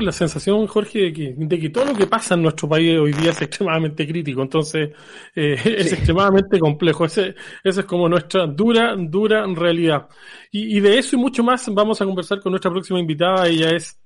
[0.00, 3.12] La sensación, Jorge, de que, de que todo lo que pasa en nuestro país hoy
[3.12, 4.90] día es extremadamente crítico, entonces
[5.34, 7.04] eh, es extremadamente complejo.
[7.04, 10.08] Ese, esa es como nuestra dura, dura realidad.
[10.50, 13.46] Y, y, de eso y mucho más vamos a conversar con nuestra próxima invitada.
[13.46, 13.98] Ella es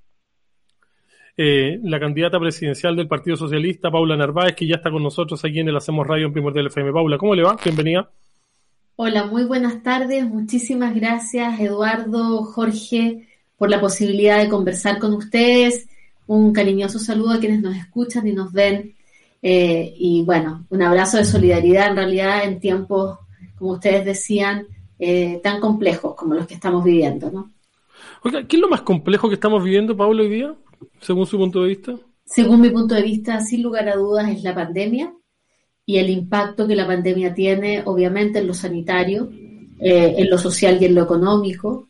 [1.37, 5.61] eh, la candidata presidencial del Partido Socialista, Paula Narváez, que ya está con nosotros aquí
[5.61, 6.93] en el Hacemos Radio en Primordial FM.
[6.93, 7.57] Paula, ¿cómo le va?
[7.65, 8.11] Bienvenida.
[8.97, 10.29] Hola, muy buenas tardes.
[10.29, 13.30] Muchísimas gracias, Eduardo, Jorge
[13.61, 15.87] por la posibilidad de conversar con ustedes.
[16.27, 18.95] Un cariñoso saludo a quienes nos escuchan y nos ven.
[19.43, 23.19] Eh, y bueno, un abrazo de solidaridad en realidad en tiempos,
[23.59, 24.67] como ustedes decían,
[24.99, 27.53] eh, tan complejos como los que estamos viviendo, ¿no?
[28.25, 30.55] Oiga, ¿qué es lo más complejo que estamos viviendo, Pablo, hoy día,
[31.03, 31.95] según su punto de vista?
[32.25, 35.13] Según mi punto de vista, sin lugar a dudas, es la pandemia
[35.85, 39.29] y el impacto que la pandemia tiene, obviamente, en lo sanitario,
[39.79, 41.90] eh, en lo social y en lo económico,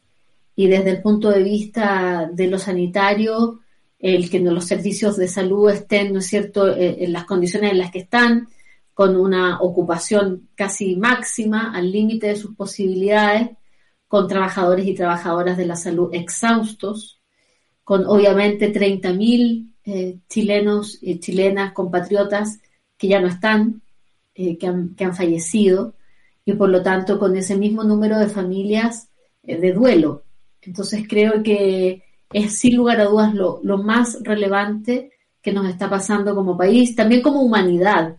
[0.60, 3.60] y desde el punto de vista de lo sanitario,
[3.98, 7.78] el que los servicios de salud estén, ¿no es cierto?, eh, en las condiciones en
[7.78, 8.46] las que están,
[8.92, 13.48] con una ocupación casi máxima, al límite de sus posibilidades,
[14.06, 17.22] con trabajadores y trabajadoras de la salud exhaustos,
[17.82, 22.60] con obviamente 30.000 eh, chilenos y chilenas, compatriotas
[22.98, 23.80] que ya no están,
[24.34, 25.94] eh, que, han, fallecido,
[26.44, 29.08] y por lo tanto con ese mismo número de familias
[29.42, 30.24] eh, de duelo.
[30.62, 35.88] Entonces creo que es sin lugar a dudas lo, lo, más relevante que nos está
[35.90, 38.16] pasando como país, también como humanidad,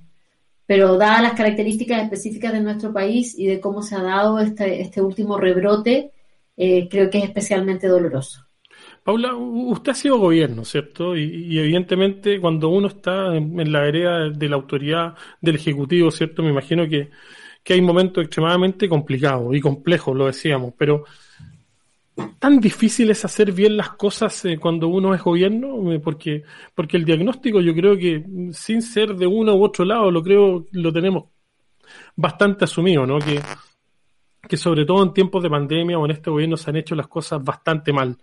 [0.66, 4.82] pero dadas las características específicas de nuestro país y de cómo se ha dado este,
[4.82, 6.12] este último rebrote,
[6.58, 8.46] eh, creo que es especialmente doloroso.
[9.04, 11.18] Paula, usted ha sido gobierno, ¿cierto?
[11.18, 16.44] Y, evidentemente cuando uno está en, la área de la autoridad del Ejecutivo, ¿cierto?
[16.44, 17.10] Me imagino que,
[17.64, 21.06] que hay momentos extremadamente complicados y complejos, lo decíamos, pero
[22.40, 26.44] tan difícil es hacer bien las cosas eh, cuando uno es gobierno, eh, porque,
[26.74, 30.66] porque el diagnóstico yo creo que sin ser de uno u otro lado, lo creo,
[30.72, 31.26] lo tenemos
[32.16, 33.20] bastante asumido, ¿no?
[33.20, 33.42] Que,
[34.48, 37.08] que sobre todo en tiempos de pandemia o en este gobierno se han hecho las
[37.08, 38.18] cosas bastante mal.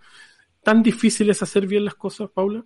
[0.63, 2.63] ¿Tan difícil es hacer bien las cosas, Paula?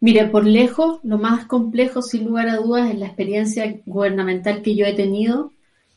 [0.00, 4.74] Mire, por lejos, lo más complejo, sin lugar a dudas, en la experiencia gubernamental que
[4.74, 5.52] yo he tenido,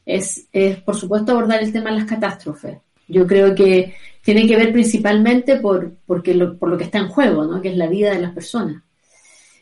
[0.05, 2.79] es, es por supuesto abordar el tema de las catástrofes.
[3.09, 7.45] Yo creo que tiene que ver principalmente por, lo, por lo que está en juego,
[7.45, 7.61] ¿no?
[7.61, 8.83] que es la vida de las personas.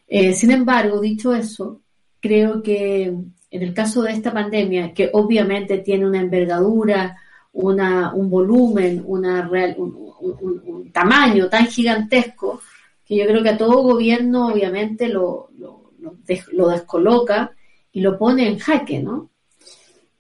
[0.08, 1.81] Eh, sin embargo, dicho eso,
[2.19, 7.18] creo que en el caso de esta pandemia, que obviamente tiene una envergadura,
[7.53, 12.62] una, un volumen, una real, un, tamaño tan gigantesco,
[13.06, 17.52] que yo creo que a todo gobierno obviamente lo, lo descoloca
[17.91, 19.29] y lo pone en jaque, ¿no?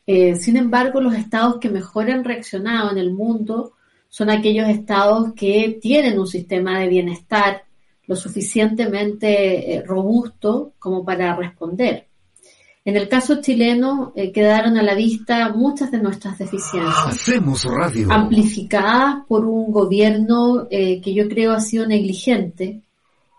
[0.07, 3.73] Eh, sin embargo, los estados que mejor han reaccionado en el mundo
[4.09, 7.63] son aquellos estados que tienen un sistema de bienestar
[8.07, 12.07] lo suficientemente eh, robusto como para responder.
[12.85, 17.05] En el caso chileno eh, quedaron a la vista muchas de nuestras deficiencias.
[17.05, 18.09] Hacemos radio.
[18.09, 22.81] Amplificadas por un gobierno eh, que yo creo ha sido negligente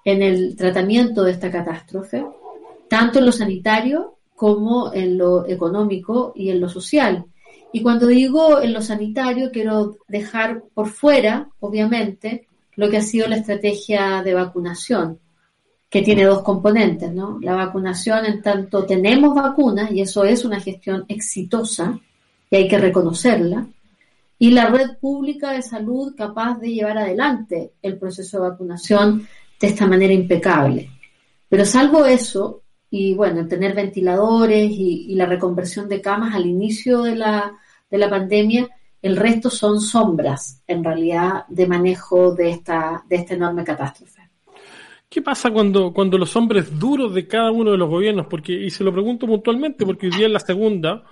[0.05, 2.27] en el tratamiento de esta catástrofe,
[2.91, 7.25] tanto en lo sanitario como en lo económico y en lo social.
[7.73, 13.27] Y cuando digo en lo sanitario, quiero dejar por fuera, obviamente, lo que ha sido
[13.27, 15.19] la estrategia de vacunación,
[15.91, 17.41] que tiene dos componentes, ¿no?
[17.41, 21.99] La vacunación en tanto tenemos vacunas, y eso es una gestión exitosa,
[22.49, 23.67] y hay que reconocerla,
[24.39, 29.27] y la red pública de salud capaz de llevar adelante el proceso de vacunación
[29.61, 30.91] de esta manera impecable.
[31.49, 37.03] Pero salvo eso, y bueno, tener ventiladores y, y, la reconversión de camas al inicio
[37.03, 37.59] de la,
[37.91, 38.69] de la pandemia,
[39.03, 44.23] el resto son sombras, en realidad, de manejo de esta, de esta enorme catástrofe.
[45.09, 48.71] ¿Qué pasa cuando, cuando los hombres duros de cada uno de los gobiernos, porque, y
[48.71, 51.05] se lo pregunto puntualmente, porque hoy día en la segunda,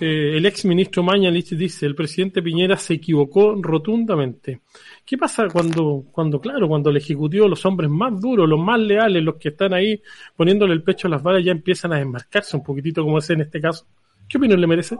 [0.00, 4.60] eh, el ex ministro Mañalich dice, el presidente Piñera se equivocó rotundamente.
[5.04, 9.22] ¿Qué pasa cuando, cuando, claro, cuando el Ejecutivo, los hombres más duros, los más leales,
[9.22, 10.02] los que están ahí
[10.36, 13.42] poniéndole el pecho a las balas, ya empiezan a desmarcarse un poquitito como es en
[13.42, 13.86] este caso?
[14.28, 14.96] ¿Qué opinión le merece?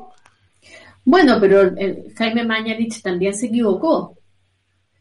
[1.04, 4.16] Bueno, pero el, Jaime Mañalich también se equivocó.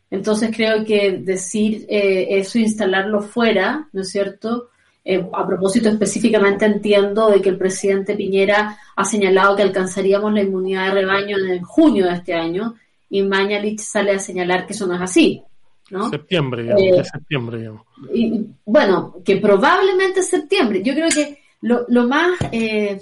[0.10, 4.71] Entonces creo que decir eh, eso, instalarlo fuera, ¿no es cierto?
[5.04, 10.44] Eh, a propósito, específicamente entiendo de que el presidente Piñera ha señalado que alcanzaríamos la
[10.44, 12.76] inmunidad de rebaño en junio de este año
[13.10, 15.44] y Mañalich sale a señalar que eso no es así.
[15.90, 16.10] ¿no?
[16.10, 17.82] Septiembre, digamos, eh, septiembre, digamos.
[18.14, 20.84] Y, bueno, que probablemente septiembre.
[20.84, 23.02] Yo creo que lo, lo más eh,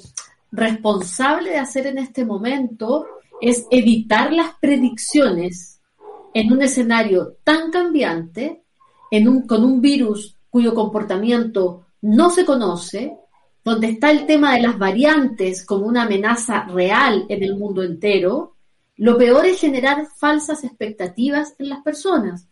[0.51, 3.05] responsable de hacer en este momento
[3.41, 5.81] es evitar las predicciones
[6.33, 8.63] en un escenario tan cambiante,
[9.11, 13.17] en un, con un virus cuyo comportamiento no se conoce,
[13.63, 18.55] donde está el tema de las variantes como una amenaza real en el mundo entero,
[18.95, 22.47] lo peor es generar falsas expectativas en las personas.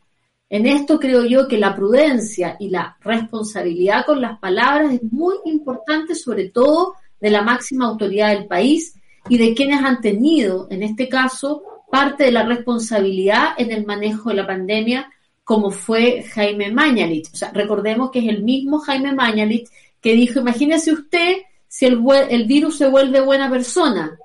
[0.50, 5.36] En esto creo yo que la prudencia y la responsabilidad con las palabras es muy
[5.46, 8.96] importante, sobre todo de la máxima autoridad del país
[9.28, 14.30] y de quienes han tenido, en este caso, parte de la responsabilidad en el manejo
[14.30, 15.12] de la pandemia,
[15.48, 17.30] como fue Jaime Mañalich.
[17.32, 19.70] O sea, recordemos que es el mismo Jaime Mañalich
[20.02, 21.38] que dijo, imagínese usted
[21.70, 24.20] si el, el virus se vuelve buena persona,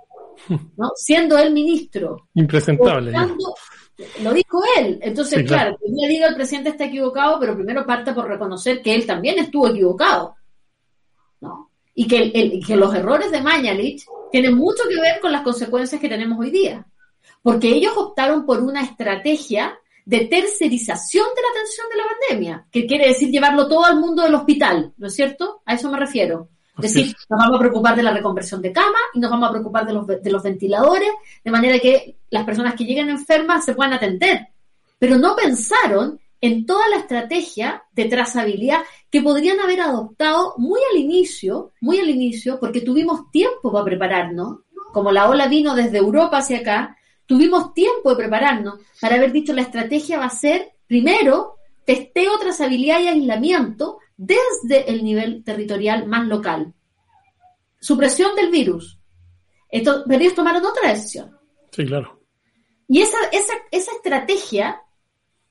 [0.77, 0.91] ¿no?
[0.97, 2.27] siendo él ministro.
[2.35, 3.13] Impresentable.
[4.21, 4.99] Lo dijo él.
[5.01, 9.07] Entonces, claro, yo digo el presidente está equivocado, pero primero parte por reconocer que él
[9.07, 10.35] también estuvo equivocado.
[11.41, 11.71] ¿no?
[11.95, 16.09] Y que, que los errores de Mañalich tienen mucho que ver con las consecuencias que
[16.09, 16.85] tenemos hoy día.
[17.43, 22.87] Porque ellos optaron por una estrategia de tercerización de la atención de la pandemia, que
[22.87, 25.63] quiere decir llevarlo todo al mundo del hospital, ¿no es cierto?
[25.65, 26.49] A eso me refiero.
[26.79, 29.53] Es decir, nos vamos a preocupar de la reconversión de cama y nos vamos a
[29.53, 31.11] preocupar de los, de los ventiladores,
[31.45, 34.49] de manera que las personas que lleguen enfermas se puedan atender.
[34.99, 40.99] Pero no pensaron en toda la estrategia de trazabilidad que podrían haber adoptado muy al
[40.99, 44.61] inicio, muy al inicio, porque tuvimos tiempo para prepararnos,
[44.93, 46.97] como la ola vino desde Europa hacia acá,
[47.33, 51.57] tuvimos tiempo de prepararnos para haber dicho la estrategia va a ser, primero,
[51.87, 56.75] testeo, trazabilidad y aislamiento desde el nivel territorial más local.
[57.81, 58.99] Supresión del virus.
[59.71, 61.35] Entonces, pero ellos tomaron otra decisión.
[61.71, 62.21] Sí, claro.
[62.87, 64.83] Y esa, esa, esa estrategia,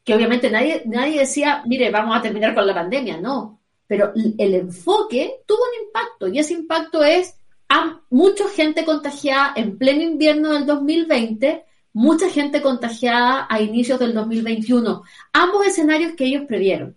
[0.04, 3.60] que obviamente nadie, nadie decía, mire, vamos a terminar con la pandemia, no.
[3.88, 7.40] Pero el enfoque tuvo un impacto y ese impacto es
[7.70, 14.14] a mucha gente contagiada en pleno invierno del 2020, mucha gente contagiada a inicios del
[14.14, 15.04] 2021.
[15.34, 16.96] Ambos escenarios que ellos previeron.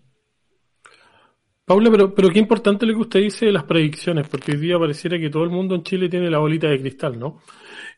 [1.64, 4.78] Paula, pero, pero qué importante lo que usted dice de las predicciones, porque hoy día
[4.78, 7.40] pareciera que todo el mundo en Chile tiene la bolita de cristal, ¿no?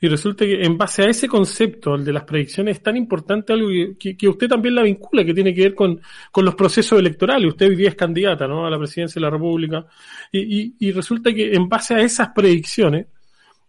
[0.00, 3.52] Y resulta que en base a ese concepto, el de las predicciones, es tan importante
[3.52, 3.68] algo
[3.98, 6.00] que, usted también la vincula, que tiene que ver con,
[6.36, 7.48] los procesos electorales.
[7.48, 8.64] Usted hoy día es candidata, ¿no?
[8.64, 9.84] A la presidencia de la República.
[10.30, 13.06] Y, y resulta que en base a esas predicciones,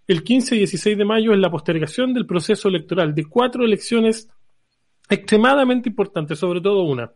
[0.07, 4.29] el 15 y 16 de mayo es la postergación del proceso electoral de cuatro elecciones
[5.09, 7.11] extremadamente importantes, sobre todo una,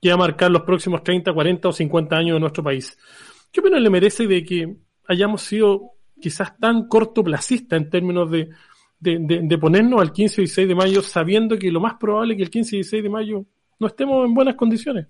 [0.00, 2.96] que va a marcar los próximos 30, 40 o 50 años de nuestro país.
[3.50, 4.76] ¿Qué opinión le merece de que
[5.08, 8.50] hayamos sido quizás tan cortoplacista en términos de,
[9.00, 12.42] de, ponernos al 15 y 16 de mayo sabiendo que lo más probable es que
[12.44, 13.44] el 15 y 16 de mayo
[13.78, 15.06] no estemos en buenas condiciones?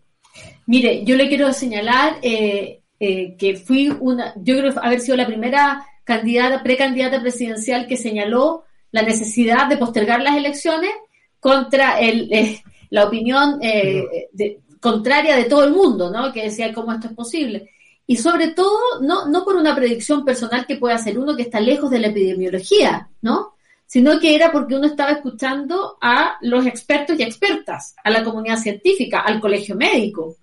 [0.67, 5.27] Mire, yo le quiero señalar eh, eh, que fui una, yo creo haber sido la
[5.27, 10.91] primera candidata, precandidata presidencial que señaló la necesidad de postergar las elecciones
[11.39, 12.61] contra el, eh,
[12.91, 16.33] la opinión de, contraria de todo el mundo, ¿no?
[16.33, 17.71] Que decía cómo esto es posible.
[18.09, 21.61] Y sobre todo, no, no por una predicción personal que pueda hacer uno que está
[21.61, 23.55] lejos de la epidemiología, ¿no?
[23.87, 28.59] Sino que era porque uno estaba escuchando a los expertos y expertas, a la comunidad
[28.59, 30.37] científica, al colegio médico.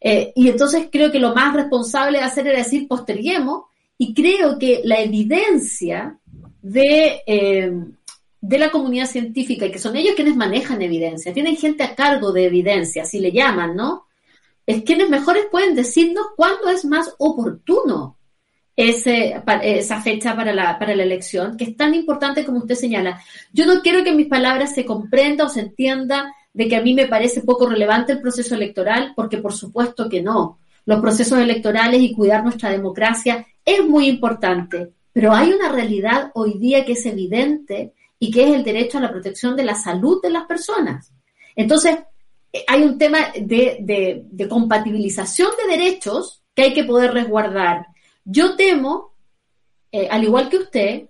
[0.00, 3.64] Eh, y entonces creo que lo más responsable de hacer era decir posterguemos,
[3.98, 6.18] y creo que la evidencia
[6.62, 7.72] de, eh,
[8.40, 12.32] de la comunidad científica, y que son ellos quienes manejan evidencia, tienen gente a cargo
[12.32, 14.06] de evidencia, así le llaman, ¿no?
[14.66, 18.16] Es quienes mejores pueden decirnos cuándo es más oportuno
[18.76, 23.22] esa fecha para la, para la elección, que es tan importante como usted señala.
[23.52, 26.92] Yo no quiero que mis palabras se comprenda o se entienda de que a mí
[26.92, 30.58] me parece poco relevante el proceso electoral, porque por supuesto que no.
[30.84, 36.54] Los procesos electorales y cuidar nuestra democracia es muy importante, pero hay una realidad hoy
[36.54, 40.22] día que es evidente y que es el derecho a la protección de la salud
[40.22, 41.12] de las personas.
[41.54, 41.98] Entonces,
[42.52, 47.88] eh, hay un tema de, compatibilización de derechos que hay que poder resguardar.
[48.24, 49.12] Yo temo,
[49.90, 51.08] eh, al igual que usted,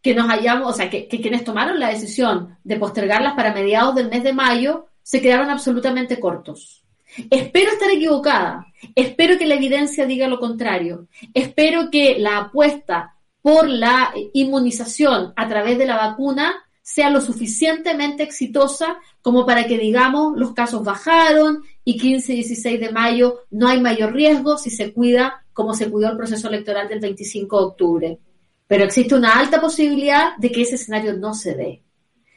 [0.00, 4.08] que nos hayamos, o sea, que, quienes tomaron la decisión de postergarlas para mediados del
[4.08, 6.81] mes de mayo se quedaron absolutamente cortos.
[7.30, 13.68] Espero estar equivocada, espero que la evidencia diga lo contrario, espero que la apuesta por
[13.68, 20.36] la inmunización a través de la vacuna sea lo suficientemente exitosa como para que digamos
[20.36, 24.92] los casos bajaron y 15 y 16 de mayo no hay mayor riesgo si se
[24.92, 28.18] cuida como se cuidó el proceso electoral del 25 de octubre.
[28.66, 31.82] Pero existe una alta posibilidad de que ese escenario no se dé.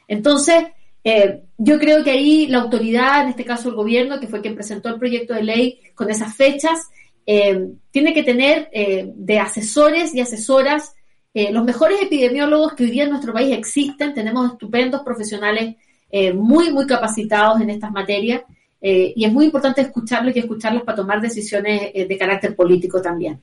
[0.06, 0.64] Entonces,
[1.08, 4.56] eh, yo creo que ahí la autoridad, en este caso el gobierno, que fue quien
[4.56, 6.80] presentó el proyecto de ley con esas fechas,
[7.24, 10.94] eh, tiene que tener eh, de asesores y asesoras
[11.52, 14.14] los mejores epidemiólogos que hoy día en nuestro país existen.
[14.14, 15.76] Tenemos estupendos profesionales
[16.34, 18.40] muy, muy capacitados en estas materias
[18.80, 23.42] y es muy importante escucharlos y escucharlos para tomar decisiones de carácter político también.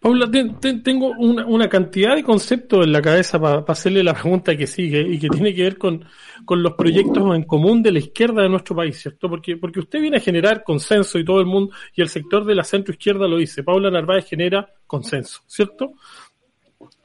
[0.00, 0.30] Paula,
[0.60, 5.18] tengo una, cantidad de conceptos en la cabeza para hacerle la pregunta que sigue y
[5.18, 6.04] que tiene que ver con,
[6.48, 9.28] los proyectos en común de la izquierda de nuestro país, ¿cierto?
[9.28, 12.54] Porque, porque usted viene a generar consenso y todo el mundo, y el sector de
[12.54, 15.92] la centro izquierda lo dice, Paula Narváez genera consenso, ¿cierto?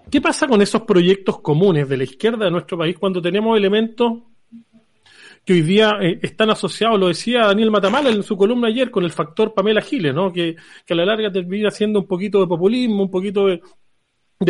[0.10, 4.14] ¿Qué pasa con esos proyectos comunes de la izquierda de nuestro país cuando tenemos elementos
[5.46, 9.04] que hoy día eh, están asociados, lo decía Daniel Matamala en su columna ayer, con
[9.04, 10.32] el factor Pamela Giles, ¿no?
[10.32, 10.56] Que,
[10.90, 13.62] a la larga termina siendo un poquito de populismo, un poquito de,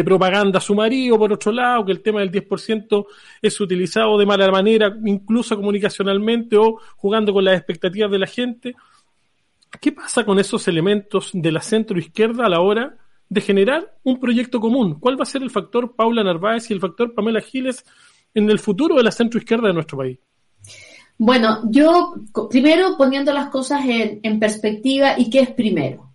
[0.04, 3.06] propaganda a su marido, por otro lado, que el tema del 10%
[3.42, 8.76] es utilizado de mala manera, incluso comunicacionalmente o jugando con las expectativas de la gente.
[9.80, 12.98] ¿Qué pasa con esos elementos de la centro izquierda a la hora
[13.30, 15.00] de generar un proyecto común?
[15.00, 17.86] ¿Cuál va a ser el factor Paula Narváez y el factor Pamela Giles
[18.34, 20.18] en el futuro de la centro izquierda de nuestro país?
[21.18, 22.14] Bueno, yo
[22.50, 26.14] primero poniendo las cosas en, perspectiva y qué es primero.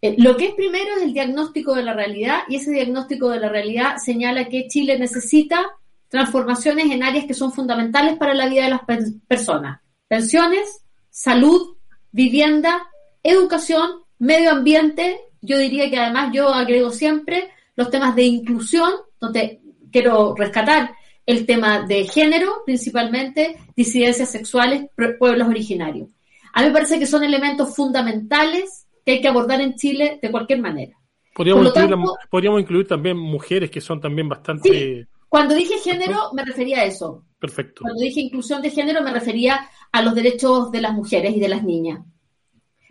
[0.00, 3.40] Eh, lo que es primero es el diagnóstico de la realidad y ese diagnóstico de
[3.40, 5.64] la realidad señala que Chile necesita
[6.08, 8.82] transformaciones en áreas que son fundamentales para la vida de las
[9.26, 9.80] personas.
[10.08, 11.76] Pensiones, salud,
[12.10, 12.82] vivienda,
[13.22, 15.20] educación, medio ambiente.
[15.40, 19.60] Yo diría que además yo agrego siempre los temas de inclusión, donde
[19.90, 20.92] quiero rescatar
[21.26, 24.86] el tema de género, principalmente disidencias sexuales,
[25.18, 26.08] pueblos originarios.
[26.52, 30.30] A mí me parece que son elementos fundamentales que hay que abordar en Chile de
[30.30, 30.96] cualquier manera.
[31.34, 35.08] Podríamos, incluir, también mujeres que son también bastante...
[35.28, 37.24] Cuando dije género me refería a eso.
[37.38, 37.82] Perfecto.
[37.82, 41.48] Cuando dije inclusión de género me refería a los derechos de las mujeres y de
[41.48, 42.00] las niñas.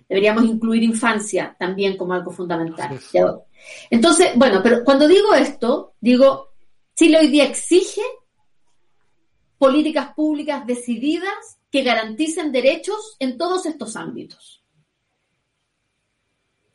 [0.09, 3.00] Deberíamos incluir infancia también como algo fundamental.
[3.91, 6.50] Entonces, bueno, pero cuando digo esto, digo,
[6.95, 8.01] Chile hoy día exige
[9.62, 14.63] políticas públicas decididas que garanticen derechos en todos estos ámbitos.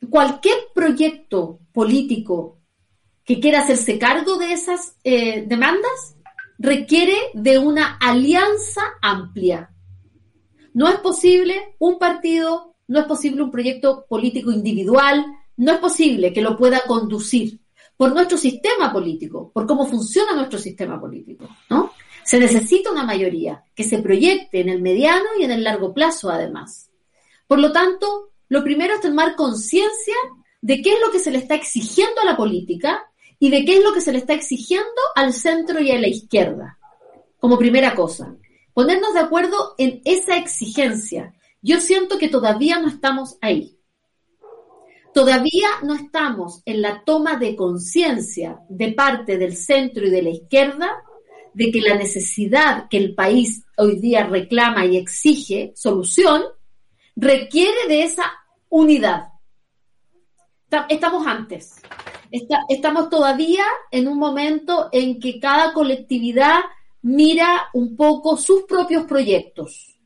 [0.09, 2.61] Cualquier proyecto político
[3.25, 6.15] que quiera hacerse cargo de esas eh, demandas
[6.59, 9.69] requiere de una alianza amplia.
[10.73, 15.25] No es posible un partido, no es posible un proyecto político individual,
[15.57, 17.59] no es posible que lo pueda conducir
[17.97, 21.96] por nuestro sistema político, por cómo funciona nuestro sistema político, ¿no?
[22.27, 26.29] Se necesita una mayoría que se proyecte en el mediano y en el largo plazo,
[26.29, 26.91] además.
[27.47, 30.13] Por lo tanto, lo primero es tomar conciencia
[30.61, 33.77] de qué es lo que se le está exigiendo a la política y de qué
[33.77, 36.77] es lo que se le está exigiendo al centro y a la izquierda,
[37.39, 38.35] como primera cosa.
[38.73, 41.33] Ponernos de acuerdo en esa exigencia.
[41.61, 43.79] Yo siento que todavía no estamos ahí.
[45.13, 50.31] Todavía no estamos en la toma de conciencia de parte del centro y de la
[50.31, 51.03] izquierda
[51.57, 56.43] de que la necesidad que el país hoy día reclama y exige solución
[57.15, 58.31] requiere de esa
[58.69, 59.29] unidad.
[60.87, 61.81] Estamos antes.
[62.69, 66.59] estamos todavía en un momento en que cada colectividad
[67.01, 69.97] mira un poco sus propios proyectos.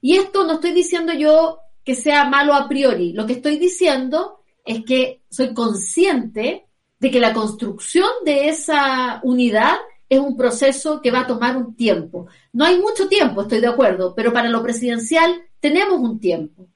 [0.00, 3.12] Y esto no estoy diciendo yo que sea malo a priori.
[3.12, 6.68] Lo que estoy diciendo es que soy consciente
[6.98, 9.76] de que la construcción de esa unidad
[10.14, 12.26] es un proceso que va a tomar un tiempo.
[12.52, 16.68] No hay mucho tiempo, estoy de acuerdo, pero para lo presidencial tenemos un tiempo.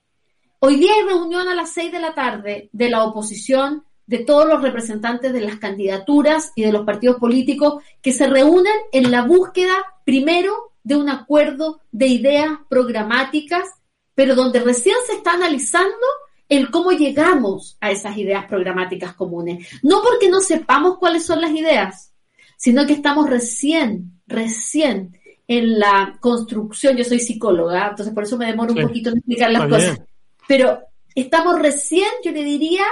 [0.61, 4.49] Hoy día hay reunión a las seis de la tarde de la oposición, de todos
[4.49, 9.23] los representantes de las candidaturas y de los partidos políticos que se reúnen en la
[9.23, 13.69] búsqueda primero de un acuerdo de ideas programáticas,
[14.15, 16.07] pero donde recién se está analizando
[16.49, 19.69] el cómo llegamos a esas ideas programáticas comunes.
[19.83, 22.15] No porque no sepamos cuáles son las ideas,
[22.59, 26.97] sino que estamos recién, recién en la construcción.
[26.97, 30.03] Yo soy psicóloga, entonces por eso me demoro un poquito en explicar las cosas.
[30.49, 30.81] Pero
[31.15, 32.85] estamos recién, yo le diría,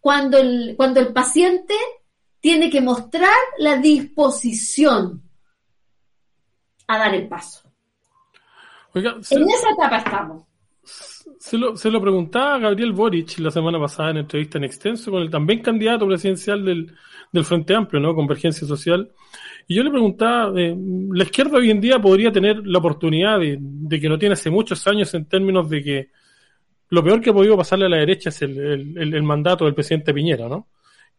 [0.00, 1.74] cuando el, cuando el paciente
[2.40, 5.22] tiene que mostrar la disposición
[6.88, 7.70] a dar el paso.
[8.94, 10.44] en esa etapa estamos.
[11.38, 15.12] Se lo, se lo preguntaba a Gabriel Boric la semana pasada en entrevista en extenso
[15.12, 16.96] con el también candidato presidencial del,
[17.32, 18.14] del Frente Amplio, ¿no?
[18.14, 19.10] Convergencia Social.
[19.66, 20.74] Y yo le preguntaba, eh,
[21.12, 24.50] la izquierda hoy en día podría tener la oportunidad de, de, que no tiene hace
[24.50, 26.08] muchos años en términos de que
[26.90, 30.14] lo peor que ha podido pasarle a la derecha es el, el, mandato del presidente
[30.14, 30.68] Piñera, ¿no?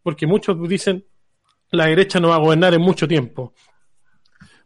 [0.01, 1.05] Porque muchos dicen
[1.71, 3.53] la derecha no va a gobernar en mucho tiempo.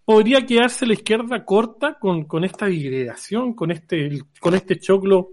[0.05, 5.31] ¿Podría quedarse la izquierda corta con, con esta digregación, con este, con este choclo?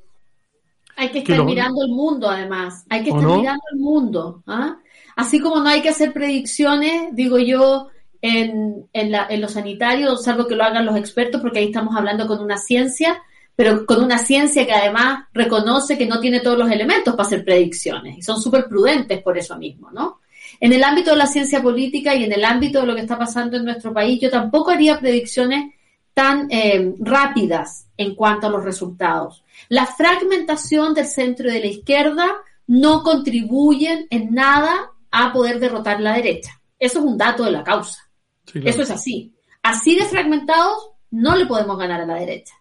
[0.96, 2.84] Hay que estar que mirando el mundo, además.
[2.88, 3.38] Hay que estar no?
[3.38, 4.42] mirando el mundo.
[4.46, 4.76] ¿ah?
[5.16, 7.88] Así como no hay que hacer predicciones, digo yo,
[8.22, 11.96] en, en, la, en lo sanitario, salvo que lo hagan los expertos, porque ahí estamos
[11.96, 13.22] hablando con una ciencia,
[13.56, 17.44] pero con una ciencia que además reconoce que no tiene todos los elementos para hacer
[17.44, 20.20] predicciones y son súper prudentes por eso mismo, ¿no?
[20.58, 23.18] En el ámbito de la ciencia política y en el ámbito de lo que está
[23.18, 25.74] pasando en nuestro país, yo tampoco haría predicciones
[26.12, 29.44] tan eh, rápidas en cuanto a los resultados.
[29.68, 32.28] La fragmentación del centro y de la izquierda
[32.66, 36.60] no contribuyen en nada a poder derrotar la derecha.
[36.78, 38.10] Eso es un dato de la causa.
[38.46, 38.70] Sí, claro.
[38.70, 39.34] Eso es así.
[39.62, 42.54] Así de fragmentados no le podemos ganar a la derecha.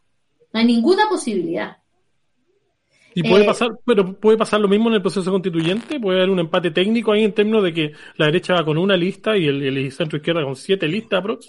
[0.51, 1.77] No hay ninguna posibilidad.
[3.13, 6.29] Y puede eh, pasar, pero puede pasar lo mismo en el proceso constituyente, puede haber
[6.29, 9.47] un empate técnico ahí en términos de que la derecha va con una lista y
[9.47, 11.47] el, el centro izquierda con siete listas aprox.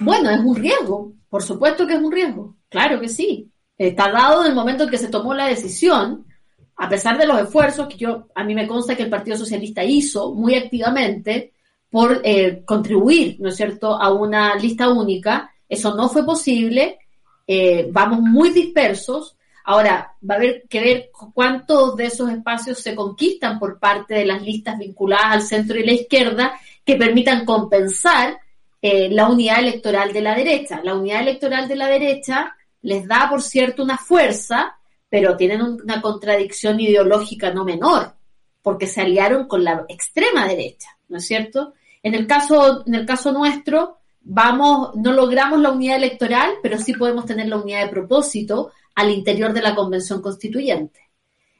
[0.00, 3.50] Bueno, es un riesgo, por supuesto que es un riesgo, claro que sí.
[3.78, 6.26] Está dado en el momento en que se tomó la decisión,
[6.76, 9.84] a pesar de los esfuerzos que yo, a mí me consta que el Partido Socialista
[9.84, 11.52] hizo muy activamente
[11.88, 16.98] por eh, contribuir, ¿no es cierto?, a una lista única, eso no fue posible,
[17.46, 19.38] eh, vamos muy dispersos,
[19.70, 24.24] Ahora, va a haber que ver cuántos de esos espacios se conquistan por parte de
[24.24, 28.38] las listas vinculadas al centro y la izquierda que permitan compensar
[28.80, 30.80] eh, la unidad electoral de la derecha.
[30.82, 34.76] La unidad electoral de la derecha les da, por cierto, una fuerza,
[35.08, 38.14] pero tienen una contradicción ideológica no menor,
[38.62, 41.74] porque se aliaron con la extrema derecha, ¿no es cierto?
[42.02, 46.92] En el caso, en el caso nuestro, vamos, no logramos la unidad electoral, pero sí
[46.92, 51.00] podemos tener la unidad de propósito al interior de la Convención Constituyente.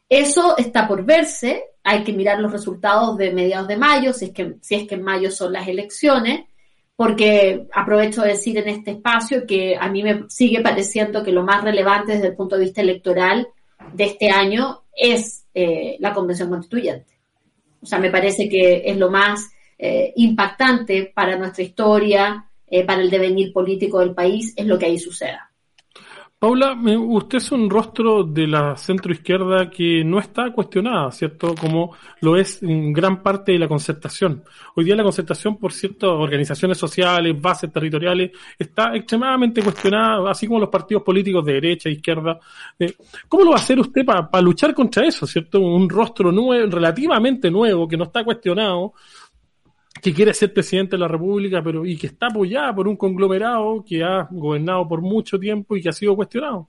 [0.08, 4.30] Eso está por verse, hay que mirar los resultados de mediados de mayo, si es
[4.32, 6.46] que, si es que en mayo son las elecciones,
[6.98, 11.44] porque aprovecho de decir en este espacio que a mí me sigue pareciendo que lo
[11.44, 13.46] más relevante desde el punto de vista electoral
[13.92, 17.16] de este año es eh, la Convención Constituyente.
[17.80, 23.00] O sea, me parece que es lo más eh, impactante para nuestra historia, eh, para
[23.00, 25.47] el devenir político del país, es lo que ahí suceda.
[26.40, 31.52] Paula, usted es un rostro de la centroizquierda que no está cuestionada, ¿cierto?
[31.60, 34.44] Como lo es en gran parte de la concertación.
[34.76, 40.60] Hoy día la concertación por ciertas organizaciones sociales, bases territoriales, está extremadamente cuestionada, así como
[40.60, 42.38] los partidos políticos de derecha, e izquierda.
[43.28, 45.58] ¿Cómo lo va a hacer usted para pa luchar contra eso, ¿cierto?
[45.58, 48.92] Un rostro nuevo, relativamente nuevo, que no está cuestionado,
[50.02, 53.84] que quiere ser presidente de la República, pero y que está apoyada por un conglomerado
[53.86, 56.68] que ha gobernado por mucho tiempo y que ha sido cuestionado.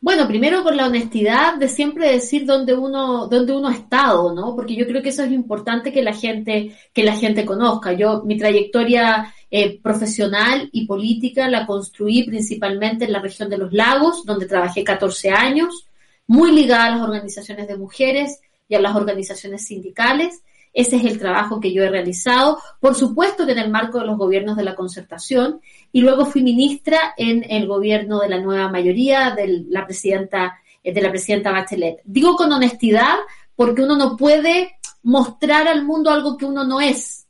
[0.00, 4.54] Bueno, primero con la honestidad de siempre decir dónde uno, dónde uno ha estado, ¿no?
[4.54, 7.92] Porque yo creo que eso es importante que la gente, que la gente conozca.
[7.92, 13.72] Yo, mi trayectoria eh, profesional y política la construí principalmente en la región de los
[13.72, 15.88] lagos, donde trabajé 14 años,
[16.26, 20.42] muy ligada a las organizaciones de mujeres y a las organizaciones sindicales.
[20.76, 24.04] Ese es el trabajo que yo he realizado, por supuesto que en el marco de
[24.04, 28.68] los gobiernos de la concertación, y luego fui ministra en el gobierno de la nueva
[28.68, 32.02] mayoría de la presidenta, eh, de la presidenta Bachelet.
[32.04, 33.14] Digo con honestidad
[33.54, 37.26] porque uno no puede mostrar al mundo algo que uno no es.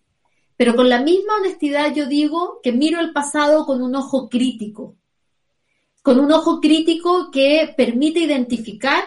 [0.57, 4.97] Pero con la misma honestidad yo digo que miro el pasado con un ojo crítico,
[6.03, 9.05] con un ojo crítico que permite identificar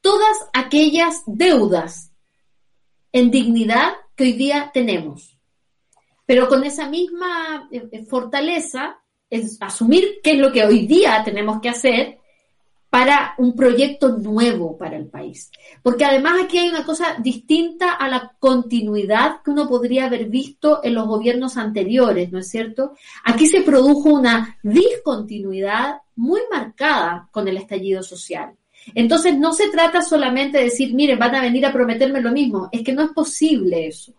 [0.00, 2.09] todas aquellas deudas
[3.12, 5.36] en dignidad que hoy día tenemos.
[6.26, 11.22] Pero con esa misma eh, eh, fortaleza, es asumir qué es lo que hoy día
[11.24, 12.18] tenemos que hacer
[12.90, 15.50] para un proyecto nuevo para el país.
[15.80, 20.80] Porque además aquí hay una cosa distinta a la continuidad que uno podría haber visto
[20.82, 22.94] en los gobiernos anteriores, ¿no es cierto?
[23.24, 28.54] Aquí se produjo una discontinuidad muy marcada con el estallido social.
[28.94, 32.68] Entonces no se trata solamente de decir, miren, van a venir a prometerme lo mismo,
[32.72, 34.12] es que no es posible eso,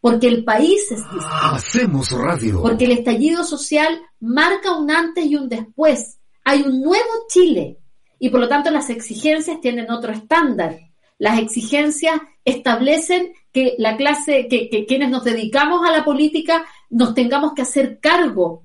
[0.00, 1.26] porque el país es distinto.
[1.28, 2.62] Hacemos radio.
[2.62, 6.18] Porque el estallido social marca un antes y un después.
[6.44, 7.78] Hay un nuevo Chile
[8.18, 10.78] y por lo tanto las exigencias tienen otro estándar.
[11.18, 17.14] Las exigencias establecen que la clase, que, que quienes nos dedicamos a la política nos
[17.14, 18.64] tengamos que hacer cargo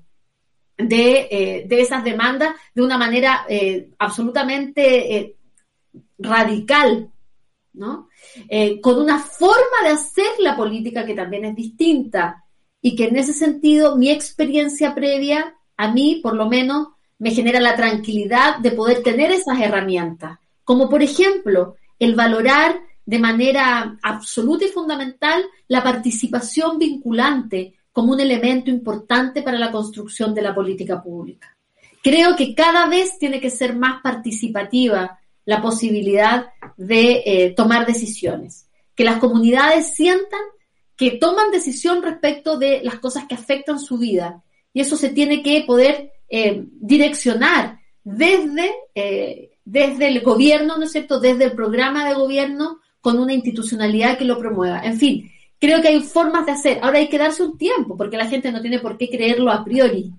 [0.76, 5.36] de, eh, de esas demandas de una manera eh, absolutamente eh,
[6.18, 7.10] radical,
[7.72, 8.08] ¿no?
[8.48, 12.44] Eh, con una forma de hacer la política que también es distinta
[12.80, 17.60] y que en ese sentido mi experiencia previa, a mí por lo menos, me genera
[17.60, 24.64] la tranquilidad de poder tener esas herramientas, como por ejemplo el valorar de manera absoluta
[24.64, 31.02] y fundamental la participación vinculante como un elemento importante para la construcción de la política
[31.02, 31.56] pública.
[32.02, 38.66] Creo que cada vez tiene que ser más participativa la posibilidad de eh, tomar decisiones,
[38.94, 40.40] que las comunidades sientan
[40.96, 45.42] que toman decisión respecto de las cosas que afectan su vida y eso se tiene
[45.42, 52.08] que poder eh, direccionar desde, eh, desde el gobierno, ¿no es cierto?, desde el programa
[52.08, 54.80] de gobierno con una institucionalidad que lo promueva.
[54.80, 56.78] En fin, creo que hay formas de hacer.
[56.82, 59.64] Ahora hay que darse un tiempo, porque la gente no tiene por qué creerlo a
[59.64, 60.12] priori,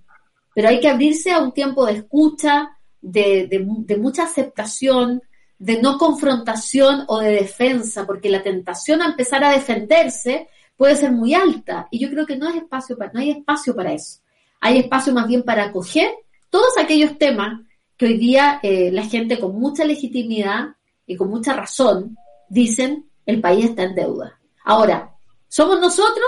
[0.53, 2.74] pero hay que abrirse a un tiempo de escucha,
[3.05, 5.21] de, de, mucha aceptación,
[5.57, 11.11] de no confrontación o de defensa, porque la tentación a empezar a defenderse puede ser
[11.11, 14.19] muy alta y yo creo que no, es espacio para, no hay espacio para eso.
[14.61, 16.11] Hay espacio más bien para acoger
[16.49, 17.61] todos aquellos temas
[17.97, 22.17] que hoy día eh, la gente con mucha legitimidad y con mucha razón
[22.49, 24.39] dicen el país está en deuda.
[24.63, 25.15] Ahora,
[25.55, 26.25] ¿Somos nosotros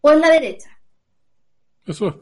[0.00, 0.70] o es la derecha?
[1.84, 2.14] Eso es.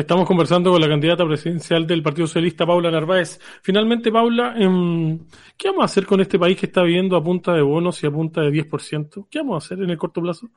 [0.00, 3.38] Estamos conversando con la candidata presidencial del Partido Socialista, Paula Narváez.
[3.62, 5.18] Finalmente, Paula, em,
[5.58, 8.06] ¿qué vamos a hacer con este país que está viviendo a punta de bonos y
[8.06, 9.26] a punta de 10%?
[9.30, 10.48] ¿Qué vamos a hacer en el corto plazo?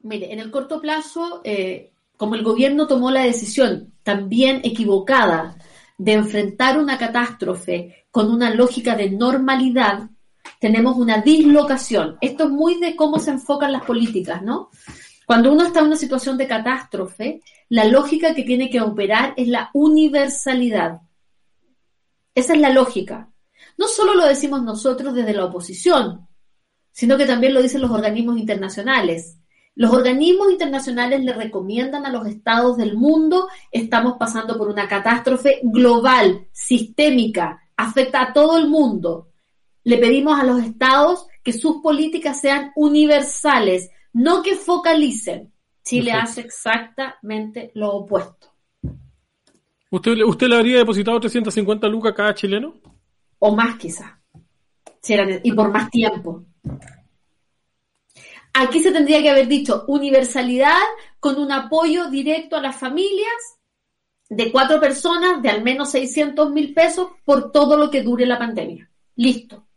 [0.00, 5.58] Mire, en el corto plazo, eh, como el gobierno tomó la decisión también equivocada
[5.98, 10.08] de enfrentar una catástrofe con una lógica de normalidad,
[10.60, 12.16] tenemos una dislocación.
[12.22, 14.70] Esto es muy de cómo se enfocan las políticas, ¿no?
[15.28, 19.46] Cuando uno está en una situación de catástrofe, la lógica que tiene que operar es
[19.46, 21.02] la universalidad.
[22.34, 23.30] Esa es la lógica.
[23.76, 26.26] No solo lo decimos nosotros desde la oposición,
[26.92, 29.36] sino que también lo dicen los organismos internacionales.
[29.74, 35.60] Los organismos internacionales le recomiendan a los estados del mundo, estamos pasando por una catástrofe
[35.62, 39.28] global, sistémica, afecta a todo el mundo
[39.88, 45.52] le pedimos a los estados que sus políticas sean universales, no que focalicen.
[45.84, 48.48] Chile hace exactamente lo opuesto.
[49.90, 52.74] ¿Usted, ¿Usted le habría depositado 350 lucas a cada chileno?
[53.38, 54.20] O más quizá.
[55.42, 56.44] y por más tiempo.
[58.52, 60.82] Aquí se tendría que haber dicho universalidad
[61.20, 63.58] con un apoyo directo a las familias
[64.28, 68.38] de cuatro personas de al menos 600 mil pesos por todo lo que dure la
[68.38, 68.90] pandemia.
[69.16, 69.67] Listo.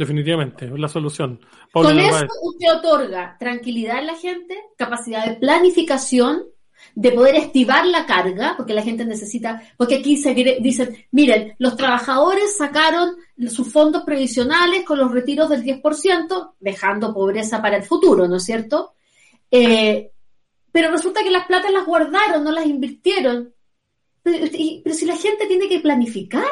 [0.00, 1.38] Definitivamente, es la solución.
[1.70, 6.46] Con eso usted otorga tranquilidad a la gente, capacidad de planificación,
[6.94, 11.76] de poder estivar la carga, porque la gente necesita, porque aquí se dicen, miren, los
[11.76, 13.14] trabajadores sacaron
[13.50, 18.44] sus fondos previsionales con los retiros del 10%, dejando pobreza para el futuro, ¿no es
[18.44, 18.94] cierto?
[19.50, 20.12] Eh,
[20.72, 23.52] pero resulta que las platas las guardaron, no las invirtieron.
[24.22, 26.48] pero si la gente tiene que planificar,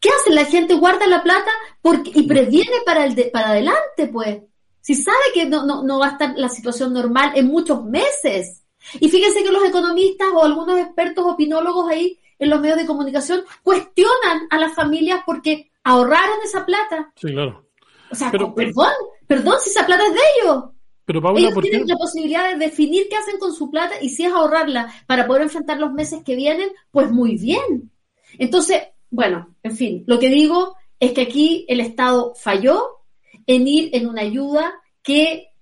[0.00, 0.30] ¿Qué hace?
[0.30, 4.42] La gente guarda la plata porque, y previene para, el para adelante, pues.
[4.80, 8.62] Si sabe que no, no, no va a estar la situación normal en muchos meses.
[9.00, 13.44] Y fíjense que los economistas o algunos expertos opinólogos ahí en los medios de comunicación
[13.62, 17.12] cuestionan a las familias porque ahorraron esa plata.
[17.16, 17.66] Sí, claro.
[18.10, 18.92] O sea, perdón,
[19.26, 20.64] perdón si esa plata es de ellos.
[21.04, 24.24] Pero Paula, ellos tienen la posibilidad de definir qué hacen con su plata y si
[24.24, 27.90] es ahorrarla para poder enfrentar los meses que vienen, pues muy bien.
[28.38, 28.82] Entonces,
[29.14, 33.04] bueno, en fin, lo que digo es que aquí el Estado falló
[33.46, 34.74] en ir en una ayuda
[35.04, 35.52] que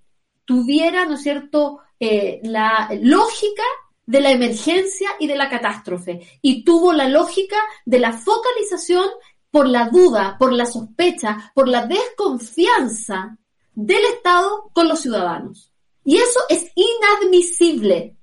[0.47, 3.63] tuviera, ¿no es cierto?, eh, la lógica
[4.07, 9.05] de la emergencia y de la catástrofe y tuvo la lógica de la focalización
[9.51, 13.37] por la duda, por la sospecha, por la desconfianza
[13.75, 15.71] del Estado con los ciudadanos.
[16.05, 18.17] Y eso es inadmisible.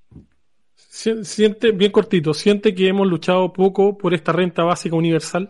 [1.00, 5.50] Siente, bien cortito, siente que hemos luchado poco por esta renta básica universal.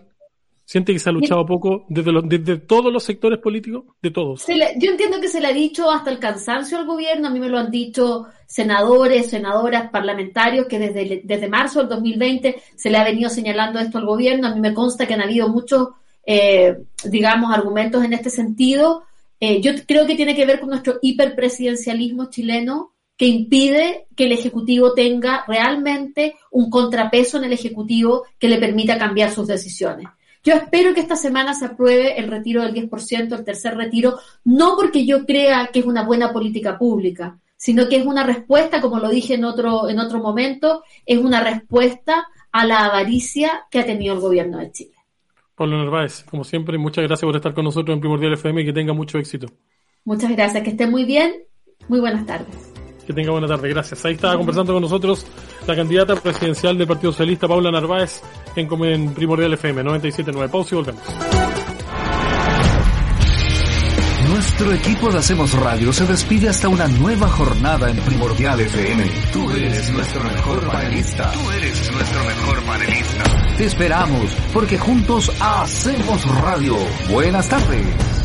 [0.63, 3.85] ¿Siente que se ha luchado poco desde, desde todos los sectores políticos?
[3.99, 4.45] De todos.
[4.47, 7.49] yo entiendo que se le ha dicho hasta el cansancio al gobierno, a mí me
[7.49, 13.03] lo han dicho senadores, senadoras, parlamentarios, que desde, desde marzo del 2020 se le ha
[13.03, 14.47] venido señalando esto al gobierno.
[14.47, 15.89] A mí me consta que han habido muchos,
[16.23, 19.01] eh, digamos, argumentos en este sentido.
[19.39, 24.31] Eh, yo creo que tiene que ver con nuestro hiperpresidencialismo chileno, que impide que el
[24.31, 30.07] Ejecutivo tenga realmente un contrapeso en el Ejecutivo que le permita cambiar sus decisiones.
[30.41, 34.77] Yo espero que esta semana se apruebe el retiro del 10%, el tercer retiro, no
[34.77, 38.99] porque yo crea que es una buena política pública, sino que es una respuesta, como
[38.99, 43.85] lo dije en otro, en otro momento, es una respuesta a la avaricia que ha
[43.85, 44.95] tenido el gobierno de Chile.
[45.55, 48.71] Pablo Narváez, como siempre, muchas gracias por estar con nosotros en Primordial FM y que
[48.71, 49.47] tenga mucho éxito.
[50.05, 51.43] Muchas gracias, que esté muy bien.
[51.89, 52.68] Muy buenas tardes.
[53.09, 54.05] Que tenga buena tarde, gracias.
[54.05, 55.25] Ahí estaba conversando con nosotros
[55.65, 58.21] la candidata presidencial del Partido Socialista, Paula Narváez,
[58.55, 60.47] en, en Primordial FM 97.9.
[60.47, 61.01] Pausa y volvemos.
[64.27, 69.03] Nuestro equipo de Hacemos Radio se despide hasta una nueva jornada en Primordial FM.
[69.33, 71.31] Tú eres nuestro mejor panelista.
[71.31, 73.23] Tú eres nuestro mejor panelista.
[73.57, 76.75] Te esperamos, porque juntos hacemos radio.
[77.09, 78.18] Buenas tardes.